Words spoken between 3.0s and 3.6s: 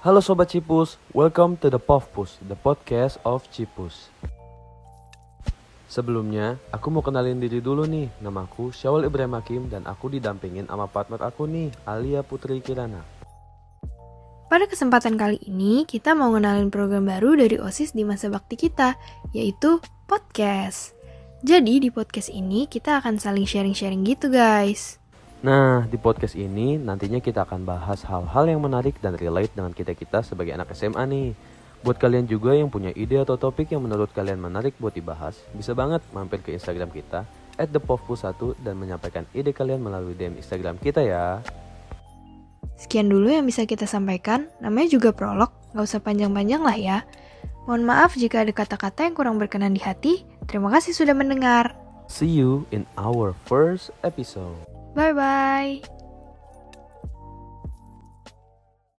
of